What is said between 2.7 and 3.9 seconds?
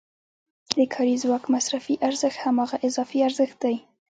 اضافي ارزښت دی